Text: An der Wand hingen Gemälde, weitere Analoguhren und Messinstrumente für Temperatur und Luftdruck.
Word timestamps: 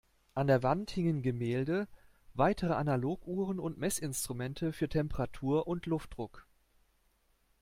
An 0.33 0.47
der 0.47 0.63
Wand 0.63 0.89
hingen 0.89 1.21
Gemälde, 1.21 1.87
weitere 2.33 2.73
Analoguhren 2.73 3.59
und 3.59 3.77
Messinstrumente 3.77 4.73
für 4.73 4.89
Temperatur 4.89 5.67
und 5.67 5.85
Luftdruck. 5.85 6.47